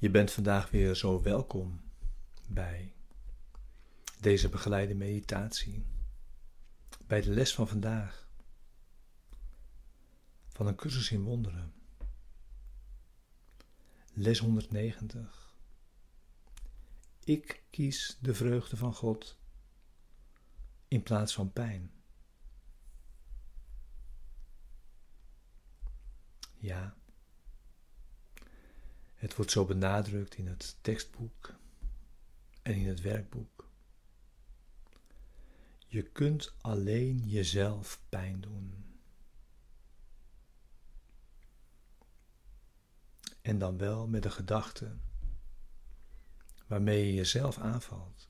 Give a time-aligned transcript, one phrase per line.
[0.00, 1.80] Je bent vandaag weer zo welkom
[2.48, 2.94] bij
[4.20, 5.86] deze begeleide meditatie,
[7.06, 8.28] bij de les van vandaag
[10.48, 11.72] van een cursus in wonderen.
[14.12, 15.56] Les 190.
[17.24, 19.38] Ik kies de vreugde van God
[20.88, 21.90] in plaats van pijn.
[26.56, 26.97] Ja.
[29.18, 31.54] Het wordt zo benadrukt in het tekstboek
[32.62, 33.68] en in het werkboek.
[35.86, 38.84] Je kunt alleen jezelf pijn doen.
[43.40, 44.96] En dan wel met de gedachte
[46.66, 48.28] waarmee je jezelf aanvalt.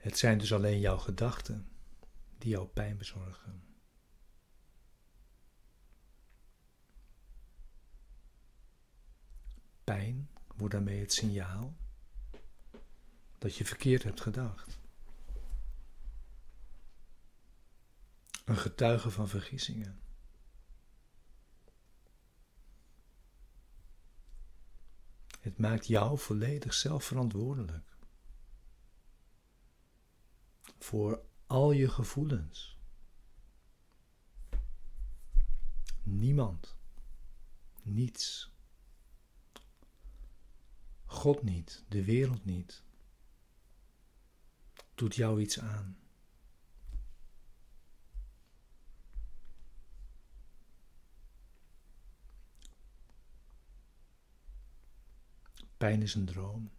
[0.00, 1.68] Het zijn dus alleen jouw gedachten
[2.38, 3.62] die jou pijn bezorgen.
[9.84, 11.76] Pijn wordt daarmee het signaal
[13.38, 14.78] dat je verkeerd hebt gedacht.
[18.44, 20.00] Een getuige van vergissingen.
[25.40, 27.89] Het maakt jou volledig zelfverantwoordelijk
[30.80, 32.78] voor al je gevoelens.
[36.02, 36.76] Niemand,
[37.82, 38.50] niets,
[41.04, 42.82] God niet, de wereld niet,
[44.94, 45.98] doet jou iets aan.
[55.76, 56.70] Pijn is een droom.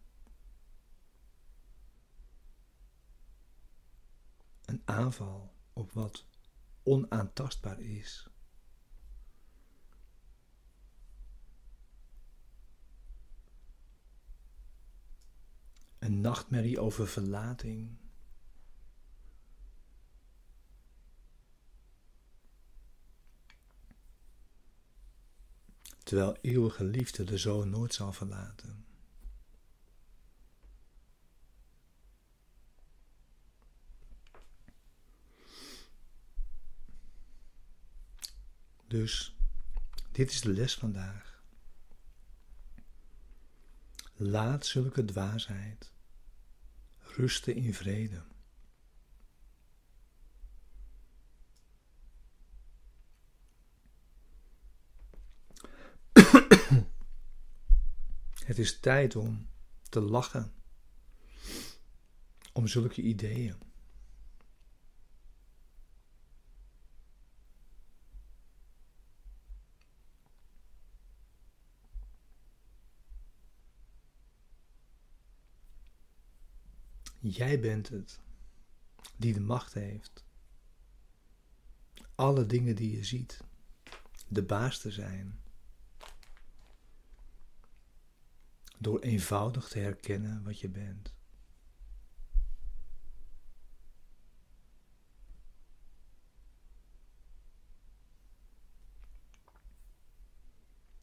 [4.86, 6.26] Een aanval op wat
[6.84, 8.30] onaantastbaar is.
[16.00, 18.00] Een nachtmerrie over verlating.
[26.04, 28.91] Terwijl eeuwige liefde de zoon nooit zal verlaten.
[38.92, 39.36] Dus
[40.12, 41.44] dit is de les vandaag.
[44.16, 45.92] Laat zulke dwaasheid
[47.00, 48.24] rusten in vrede.
[58.46, 59.48] Het is tijd om
[59.90, 60.54] te lachen
[62.54, 63.71] om zulke ideeën.
[77.24, 78.20] Jij bent het
[79.18, 80.26] die de macht heeft.
[82.16, 83.44] Alle dingen die je ziet,
[84.28, 85.40] de baas te zijn.
[88.78, 91.14] Door eenvoudig te herkennen wat je bent.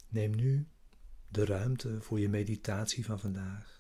[0.09, 0.69] Neem nu
[1.29, 3.78] de ruimte voor je meditatie van vandaag.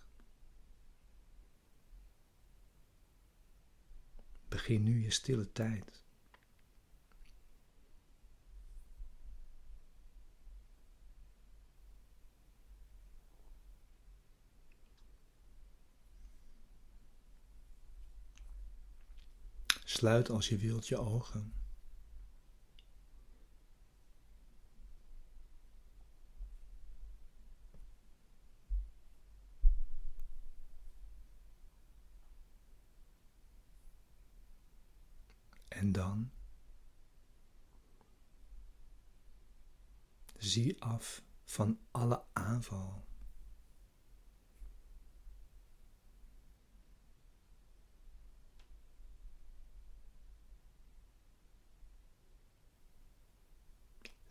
[4.68, 6.04] Begin nu je stille tijd.
[19.84, 21.58] Sluit als je wilt je ogen.
[35.78, 36.30] En dan
[40.58, 43.06] zie af van alle aanval.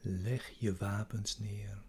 [0.02, 1.84] Leg je wapens neer.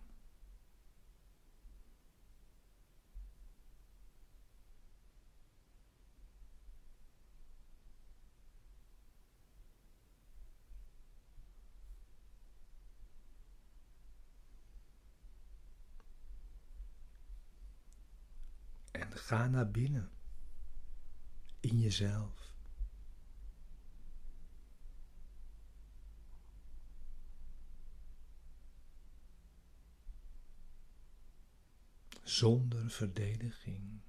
[18.99, 20.11] En ga naar binnen.
[21.61, 22.53] In jezelf.
[32.23, 34.01] Zonder verdediging.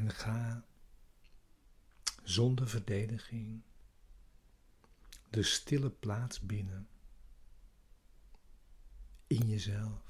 [0.00, 0.64] En ga
[2.22, 3.62] zonder verdediging
[5.30, 6.88] de stille plaats binnen
[9.26, 10.02] in jezelf,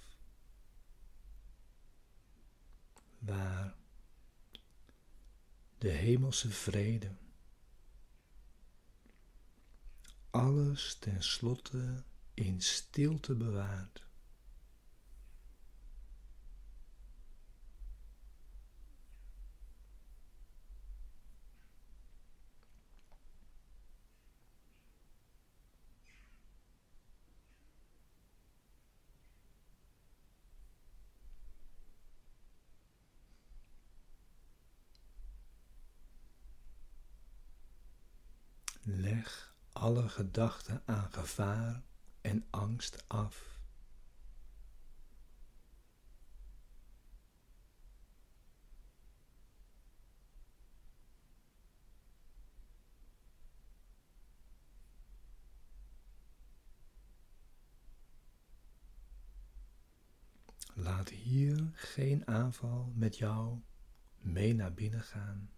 [3.19, 3.75] waar
[5.78, 7.16] de hemelse vrede
[10.31, 12.04] alles tenslotte
[12.34, 14.06] in stilte bewaart.
[38.82, 41.82] Leg alle gedachten aan gevaar
[42.21, 43.59] en angst af.
[60.75, 63.61] Laat hier geen aanval met jou
[64.19, 65.50] mee naar binnen gaan.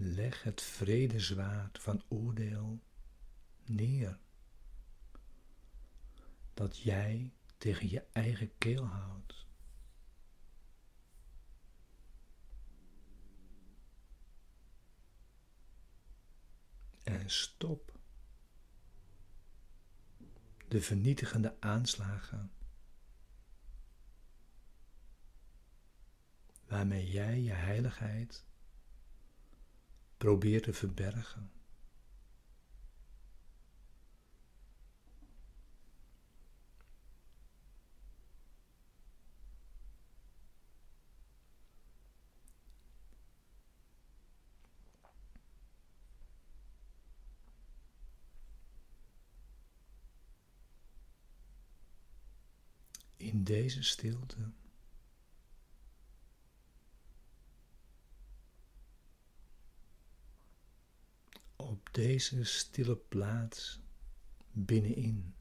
[0.00, 2.82] Leg het vredezwaard van oordeel
[3.64, 4.18] neer.
[6.54, 9.46] Dat jij tegen je eigen keel houdt.
[17.02, 17.98] En stop
[20.68, 22.52] de vernietigende aanslagen
[26.66, 28.46] waarmee jij je heiligheid
[30.18, 31.50] probeer te verbergen.
[53.16, 54.52] In deze stilte
[61.56, 63.80] op deze stille plaats
[64.52, 65.34] binnenin.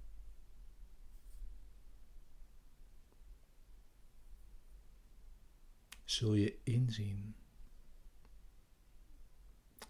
[6.03, 7.35] Zul je inzien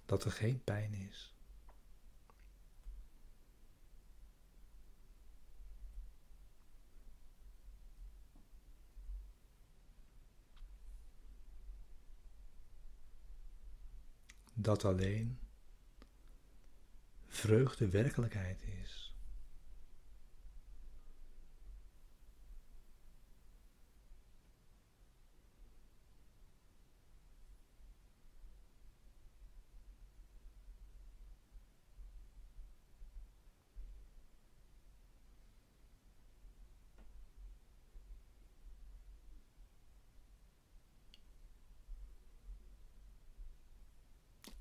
[0.05, 1.35] dat er geen pijn is.
[14.53, 15.46] Dat alleen
[17.37, 19.15] vreugde werkelijkheid is.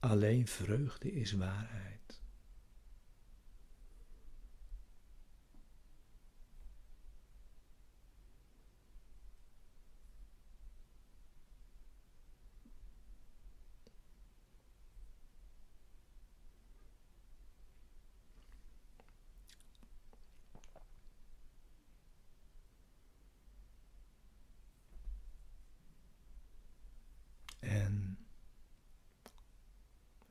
[0.01, 2.06] Alleen vreugde is waarheid.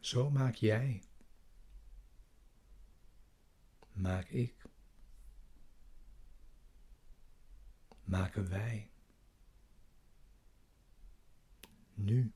[0.05, 1.03] Zo maak jij.
[3.93, 4.65] Maak ik.
[8.03, 8.89] Maken wij.
[11.93, 12.31] Nu.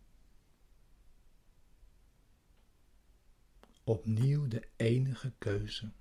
[3.84, 5.92] Opnieuw de enige keuze.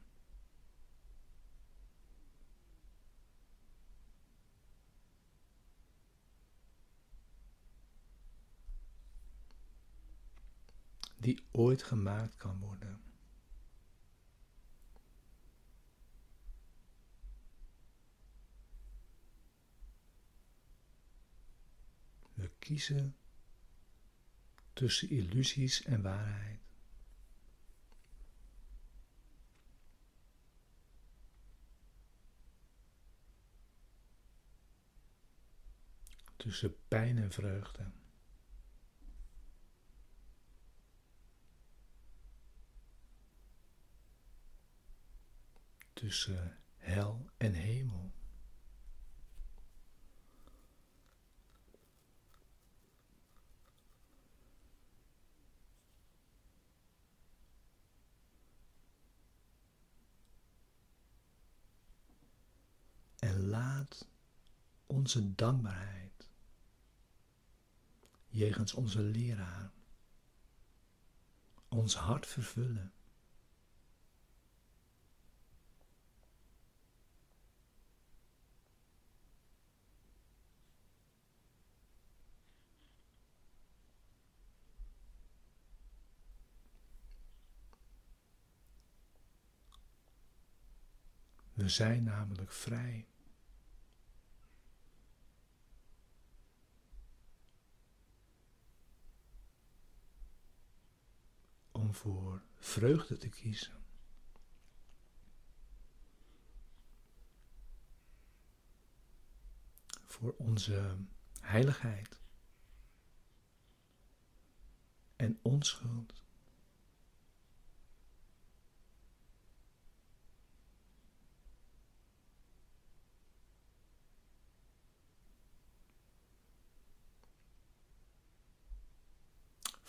[11.19, 13.03] Die ooit gemaakt kan worden.
[22.35, 23.17] We kiezen
[24.73, 26.61] tussen illusies en waarheid.
[36.37, 37.91] Tussen pijn en vreugde.
[45.99, 48.13] Tussen hel en hemel.
[63.19, 64.09] En laat
[64.87, 66.31] onze dankbaarheid
[68.29, 69.71] jegens onze leraar
[71.69, 72.93] ons hart vervullen.
[91.69, 93.07] We zijn namelijk vrij.
[101.73, 103.85] Om voor vreugde te kiezen.
[110.05, 110.97] Voor onze
[111.41, 112.21] heiligheid
[115.17, 116.23] en onschuld.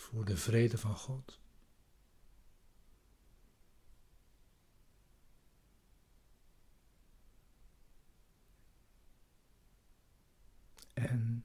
[0.00, 1.38] Voor de vrede van God.
[10.94, 11.44] En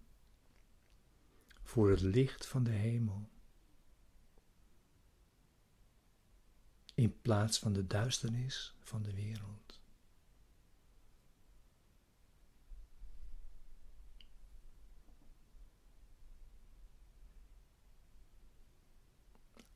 [1.63, 3.29] voor het licht van de hemel.
[6.93, 9.64] In plaats van de duisternis van de wereld.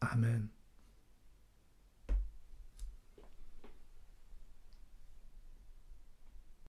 [0.02, 0.50] 아멘.